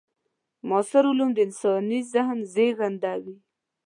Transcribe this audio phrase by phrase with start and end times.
[0.67, 3.35] معاصر علوم د انساني ذهن زېږنده وي.